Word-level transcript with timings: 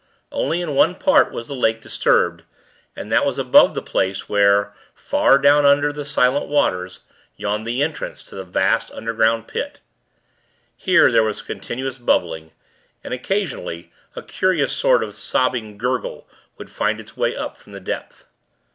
Only 0.31 0.61
in 0.61 0.73
one 0.73 0.95
part 0.95 1.31
was 1.31 1.47
the 1.47 1.53
lake 1.53 1.79
disturbed, 1.79 2.41
and 2.95 3.11
that 3.11 3.23
was 3.23 3.37
above 3.37 3.75
the 3.75 3.83
place 3.83 4.27
where, 4.27 4.73
far 4.95 5.37
down 5.37 5.63
under 5.63 5.93
the 5.93 6.05
silent 6.05 6.47
waters, 6.47 7.01
yawned 7.35 7.67
the 7.67 7.83
entrance 7.83 8.23
to 8.23 8.33
the 8.33 8.43
vast, 8.43 8.89
underground 8.93 9.47
Pit. 9.47 9.79
Here, 10.75 11.11
there 11.11 11.21
was 11.21 11.41
a 11.41 11.45
continuous 11.45 11.99
bubbling; 11.99 12.51
and, 13.03 13.13
occasionally, 13.13 13.91
a 14.15 14.23
curious 14.23 14.73
sort 14.73 15.03
of 15.03 15.13
sobbing 15.13 15.77
gurgle 15.77 16.27
would 16.57 16.71
find 16.71 16.99
its 16.99 17.15
way 17.15 17.35
up 17.37 17.55
from 17.55 17.71
the 17.71 17.79
depth. 17.79 18.25